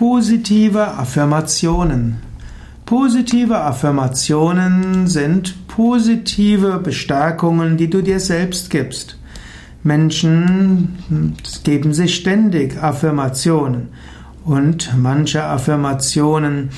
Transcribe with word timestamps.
Positive 0.00 0.96
Affirmationen. 0.96 2.22
Positive 2.86 3.60
Affirmationen 3.60 5.06
sind 5.06 5.68
positive 5.68 6.78
Bestärkungen, 6.78 7.76
die 7.76 7.90
du 7.90 8.00
dir 8.00 8.18
selbst 8.18 8.70
gibst. 8.70 9.18
Menschen 9.82 10.96
geben 11.64 11.92
sich 11.92 12.14
ständig 12.14 12.82
Affirmationen 12.82 13.88
und 14.46 14.90
manche 14.96 15.44
Affirmationen 15.44 16.70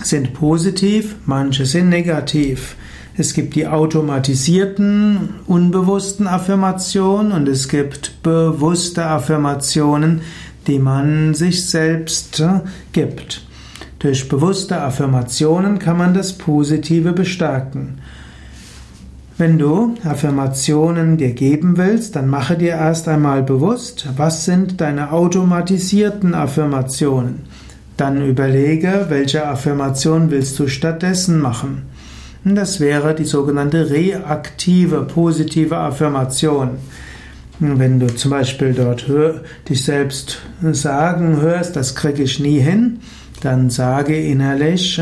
sind 0.00 0.32
positiv, 0.32 1.16
manche 1.26 1.66
sind 1.66 1.88
negativ. 1.88 2.76
Es 3.16 3.34
gibt 3.34 3.56
die 3.56 3.66
automatisierten, 3.66 5.30
unbewussten 5.48 6.28
Affirmationen 6.28 7.32
und 7.32 7.48
es 7.48 7.68
gibt 7.68 8.22
bewusste 8.22 9.04
Affirmationen, 9.06 10.20
die 10.66 10.78
man 10.78 11.34
sich 11.34 11.68
selbst 11.68 12.40
äh, 12.40 12.60
gibt. 12.92 13.46
Durch 13.98 14.28
bewusste 14.28 14.80
Affirmationen 14.80 15.78
kann 15.78 15.98
man 15.98 16.14
das 16.14 16.32
Positive 16.32 17.12
bestärken. 17.12 17.98
Wenn 19.36 19.58
du 19.58 19.94
Affirmationen 20.04 21.16
dir 21.16 21.32
geben 21.32 21.78
willst, 21.78 22.14
dann 22.14 22.28
mache 22.28 22.56
dir 22.56 22.72
erst 22.72 23.08
einmal 23.08 23.42
bewusst, 23.42 24.08
was 24.16 24.44
sind 24.44 24.80
deine 24.80 25.12
automatisierten 25.12 26.34
Affirmationen. 26.34 27.40
Dann 27.96 28.26
überlege, 28.26 29.06
welche 29.08 29.46
Affirmation 29.46 30.30
willst 30.30 30.58
du 30.58 30.68
stattdessen 30.68 31.40
machen. 31.40 31.82
Das 32.44 32.80
wäre 32.80 33.14
die 33.14 33.24
sogenannte 33.24 33.90
reaktive 33.90 35.02
positive 35.02 35.76
Affirmation. 35.76 36.70
Wenn 37.62 38.00
du 38.00 38.06
zum 38.06 38.30
Beispiel 38.30 38.72
dort 38.72 39.06
hör, 39.06 39.42
dich 39.68 39.84
selbst 39.84 40.38
sagen 40.72 41.42
hörst, 41.42 41.76
das 41.76 41.94
kriege 41.94 42.22
ich 42.22 42.40
nie 42.40 42.58
hin, 42.58 43.00
dann 43.42 43.68
sage 43.68 44.16
innerlich, 44.16 45.00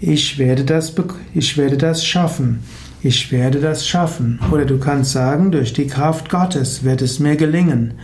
ich 0.00 0.38
werde 0.38 0.64
das, 0.64 0.94
ich 1.34 1.58
werde 1.58 1.76
das 1.76 2.04
schaffen. 2.04 2.60
Ich 3.02 3.32
werde 3.32 3.58
das 3.58 3.86
schaffen. 3.86 4.38
Oder 4.52 4.64
du 4.64 4.78
kannst 4.78 5.10
sagen, 5.10 5.50
durch 5.50 5.72
die 5.72 5.88
Kraft 5.88 6.30
Gottes 6.30 6.84
wird 6.84 7.02
es 7.02 7.18
mir 7.18 7.34
gelingen. 7.34 7.94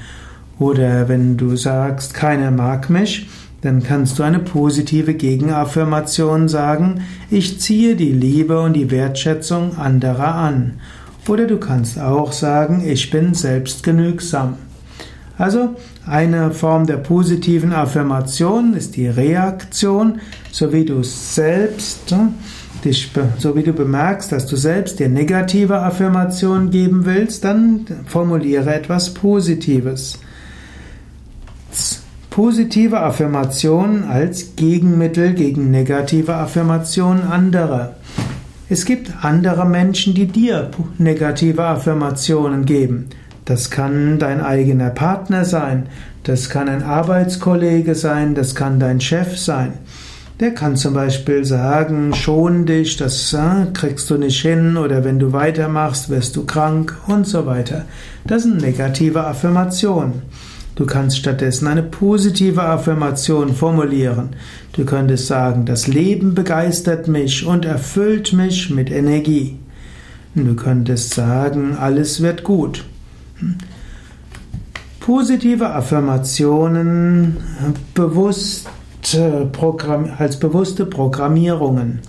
Oder 0.59 1.09
wenn 1.09 1.37
du 1.37 1.55
sagst, 1.55 2.15
keiner 2.15 2.51
mag 2.51 2.91
mich, 2.91 3.29
dann 3.61 3.85
kannst 3.85 4.19
du 4.19 4.25
eine 4.25 4.41
positive 4.41 5.15
Gegenaffirmation 5.15 6.49
sagen, 6.49 7.03
ich 7.31 7.61
ziehe 7.61 7.95
die 7.95 8.13
Liebe 8.13 8.61
und 8.61 8.73
die 8.73 8.91
Wertschätzung 8.91 9.79
anderer 9.79 10.35
an. 10.35 10.81
Oder 11.29 11.47
du 11.47 11.59
kannst 11.59 12.01
auch 12.01 12.33
sagen, 12.33 12.83
ich 12.87 13.11
bin 13.11 13.35
selbstgenügsam. 13.35 14.55
Also 15.37 15.77
eine 16.07 16.51
Form 16.51 16.87
der 16.87 16.97
positiven 16.97 17.73
Affirmation 17.73 18.75
ist 18.75 18.97
die 18.97 19.07
Reaktion, 19.07 20.21
so 20.51 20.73
wie 20.73 20.85
du 20.85 21.03
selbst 21.05 22.15
dich, 22.85 23.11
so 23.39 23.55
wie 23.55 23.63
du 23.63 23.73
bemerkst, 23.73 24.33
dass 24.33 24.47
du 24.47 24.57
selbst 24.57 24.99
dir 24.99 25.09
negative 25.09 25.81
Affirmationen 25.81 26.71
geben 26.71 27.05
willst, 27.05 27.45
dann 27.45 27.85
formuliere 28.07 28.75
etwas 28.75 29.13
Positives. 29.15 30.19
Positive 32.31 33.01
Affirmationen 33.01 34.05
als 34.05 34.57
Gegenmittel 34.57 35.35
gegen 35.35 35.71
negative 35.71 36.35
Affirmationen 36.35 37.25
anderer. 37.25 37.98
Es 38.71 38.85
gibt 38.85 39.25
andere 39.25 39.65
Menschen, 39.65 40.13
die 40.13 40.27
dir 40.27 40.71
negative 40.99 41.65
Affirmationen 41.65 42.67
geben. 42.67 43.07
Das 43.47 43.71
kann 43.71 44.19
dein 44.19 44.43
eigener 44.43 44.91
Partner 44.91 45.47
sein, 45.47 45.87
das 46.25 46.51
kann 46.51 46.69
ein 46.69 46.83
Arbeitskollege 46.83 47.95
sein, 47.95 48.35
das 48.35 48.55
kann 48.55 48.79
dein 48.79 49.01
Chef 49.01 49.39
sein. 49.39 49.73
Der 50.39 50.53
kann 50.53 50.77
zum 50.77 50.93
Beispiel 50.93 51.47
sagen, 51.47 52.15
schon 52.15 52.67
dich, 52.67 52.99
das 52.99 53.33
äh, 53.33 53.73
kriegst 53.73 54.11
du 54.11 54.19
nicht 54.19 54.43
hin 54.43 54.77
oder 54.77 55.03
wenn 55.03 55.19
du 55.19 55.33
weitermachst, 55.33 56.11
wirst 56.11 56.37
du 56.37 56.45
krank 56.45 56.95
und 57.07 57.27
so 57.27 57.47
weiter. 57.47 57.87
Das 58.27 58.43
sind 58.43 58.61
negative 58.61 59.25
Affirmationen. 59.25 60.23
Du 60.79 60.87
kannst 60.87 61.19
stattdessen 61.19 61.67
eine 61.67 61.83
positive 61.83 62.63
Affirmation 62.63 63.53
formulieren. 63.53 64.29
Du 64.75 64.85
könntest 64.85 65.27
sagen, 65.27 65.67
das 65.67 65.89
Leben 65.89 66.37
begeistert 66.37 67.09
mich 67.09 67.45
und 67.45 67.65
erfüllt 67.65 68.33
mich 68.33 68.71
mit 68.71 68.89
Energie. 68.89 69.59
Du 70.37 70.55
könntest 70.55 71.15
sagen, 71.15 71.77
alles 71.77 72.23
wird 72.23 72.45
gut. 72.45 72.85
Positive 75.01 75.69
Affirmationen 75.69 77.39
bewusst 77.95 78.69
als 80.17 80.39
bewusste 80.39 80.87
Programmierungen. 80.87 82.03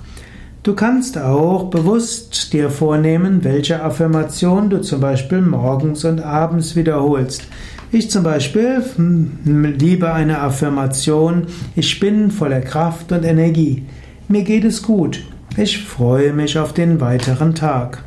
Du 0.61 0.75
kannst 0.75 1.17
auch 1.17 1.71
bewusst 1.71 2.53
dir 2.53 2.69
vornehmen, 2.69 3.43
welche 3.43 3.81
Affirmation 3.81 4.69
du 4.69 4.81
zum 4.81 4.99
Beispiel 5.01 5.41
morgens 5.41 6.05
und 6.05 6.21
abends 6.21 6.75
wiederholst. 6.75 7.47
Ich 7.91 8.11
zum 8.11 8.23
Beispiel 8.23 8.83
hm, 8.95 9.75
liebe 9.79 10.13
eine 10.13 10.41
Affirmation, 10.41 11.47
ich 11.75 11.99
bin 11.99 12.29
voller 12.29 12.61
Kraft 12.61 13.11
und 13.11 13.23
Energie. 13.23 13.83
Mir 14.27 14.43
geht 14.43 14.63
es 14.63 14.83
gut. 14.83 15.23
Ich 15.57 15.83
freue 15.83 16.31
mich 16.31 16.59
auf 16.59 16.71
den 16.71 17.01
weiteren 17.01 17.55
Tag. 17.55 18.03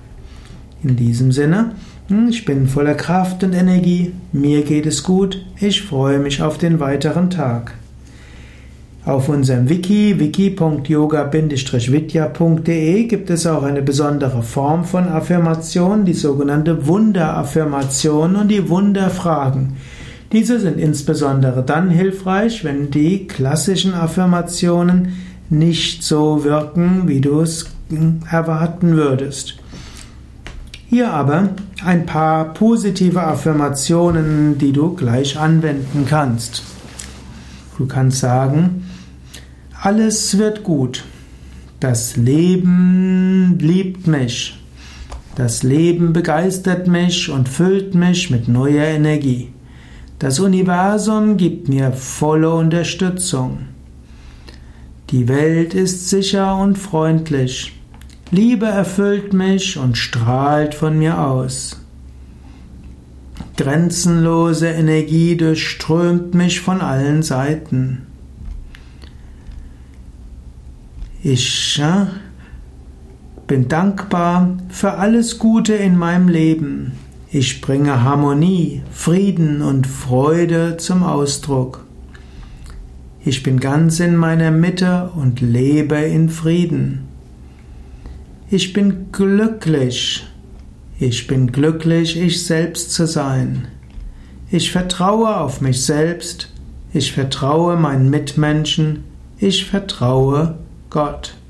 In 0.85 0.95
diesem 0.95 1.33
Sinne, 1.33 1.73
hm, 2.07 2.29
ich 2.29 2.45
bin 2.45 2.69
voller 2.69 2.95
Kraft 2.95 3.43
und 3.43 3.55
Energie. 3.55 4.13
Mir 4.31 4.63
geht 4.63 4.87
es 4.87 5.03
gut. 5.03 5.45
Ich 5.59 5.83
freue 5.83 6.21
mich 6.21 6.43
auf 6.43 6.59
den 6.59 6.79
weiteren 6.79 7.29
Tag. 7.29 7.75
Auf 9.05 9.29
unserem 9.29 9.69
Wiki 9.69 10.21
wiki.yoga-vidya.de 10.21 13.05
gibt 13.05 13.31
es 13.31 13.49
auch 13.49 13.65
eine 13.65 13.83
besondere 13.83 14.45
Form 14.45 14.85
von 14.85 15.09
Affirmation, 15.09 16.05
die 16.05 16.15
sogenannte 16.15 16.87
Wunderaffirmation 16.87 18.37
und 18.37 18.47
die 18.47 18.69
Wunderfragen. 18.69 19.73
Diese 20.31 20.61
sind 20.61 20.79
insbesondere 20.79 21.65
dann 21.65 21.91
hilfreich, 21.91 22.63
wenn 22.63 22.93
die 22.93 23.27
klassischen 23.27 23.93
Affirmationen 23.93 25.15
nicht 25.51 26.05
so 26.05 26.45
wirken, 26.45 27.09
wie 27.09 27.21
du 27.21 27.41
es 27.41 27.67
erwarten 28.31 28.95
würdest. 28.95 29.57
Hier 30.89 31.11
aber 31.11 31.49
ein 31.85 32.07
paar 32.07 32.55
positive 32.55 33.21
Affirmationen, 33.21 34.59
die 34.59 34.71
du 34.71 34.95
gleich 34.95 35.37
anwenden 35.37 36.07
kannst. 36.09 36.63
Du 37.79 37.87
kannst 37.87 38.21
sagen, 38.21 38.85
alles 39.83 40.39
wird 40.39 40.63
gut. 40.63 41.03
Das 41.81 42.17
Leben 42.17 43.59
liebt 43.59 44.07
mich. 44.07 44.57
Das 45.35 45.65
Leben 45.65 46.13
begeistert 46.13 46.87
mich 46.87 47.29
und 47.31 47.49
füllt 47.49 47.97
mich 47.97 48.31
mit 48.31 48.47
neuer 48.47 48.85
Energie. 48.85 49.49
Das 50.21 50.39
Universum 50.39 51.37
gibt 51.37 51.69
mir 51.69 51.91
volle 51.91 52.51
Unterstützung. 52.51 53.59
Die 55.11 55.27
Welt 55.27 55.75
ist 55.75 56.09
sicher 56.09 56.57
und 56.57 56.79
freundlich. 56.79 57.77
Liebe 58.31 58.67
erfüllt 58.67 59.33
mich 59.33 59.79
und 59.79 59.99
strahlt 59.99 60.77
von 60.77 60.97
mir 60.97 61.19
aus. 61.19 61.81
Grenzenlose 63.57 64.69
Energie 64.69 65.37
durchströmt 65.37 66.35
mich 66.35 66.61
von 66.61 66.81
allen 66.81 67.25
Seiten. 67.25 68.07
Ich 71.25 71.81
bin 73.47 73.69
dankbar 73.69 74.59
für 74.71 74.95
alles 74.95 75.39
Gute 75.39 75.75
in 75.75 75.97
meinem 75.97 76.29
Leben. 76.29 76.93
Ich 77.31 77.61
bringe 77.61 78.03
Harmonie, 78.03 78.83
Frieden 78.91 79.63
und 79.63 79.87
Freude 79.87 80.79
zum 80.79 81.05
Ausdruck. 81.05 81.87
Ich 83.25 83.45
bin 83.45 83.61
ganz 83.61 84.01
in 84.01 84.17
meiner 84.17 84.51
Mitte 84.51 85.13
und 85.15 85.41
lebe 85.41 85.95
in 85.95 86.29
Frieden. 86.29 87.07
Ich 88.51 88.73
bin 88.73 89.13
glücklich. 89.13 90.27
Ich 90.99 91.29
bin 91.29 91.53
glücklich, 91.53 92.21
ich 92.21 92.45
selbst 92.45 92.91
zu 92.91 93.07
sein. 93.07 93.69
Ich 94.51 94.73
vertraue 94.73 95.37
auf 95.37 95.61
mich 95.61 95.85
selbst. 95.85 96.53
Ich 96.93 97.13
vertraue 97.13 97.77
meinen 97.77 98.11
Mitmenschen. 98.11 99.05
Ich 99.39 99.67
vertraue 99.67 100.59
Gott. 100.93 101.42